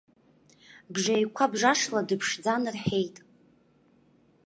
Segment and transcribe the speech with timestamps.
[0.93, 3.15] Бжеиқәа-бжашла дыԥшӡан рҳәеит.